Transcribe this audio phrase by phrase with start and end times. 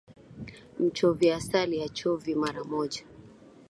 [0.79, 3.03] Mchovya asali hachovi mara moja